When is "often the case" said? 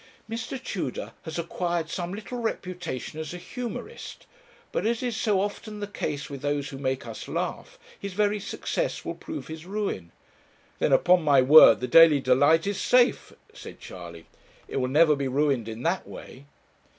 5.39-6.27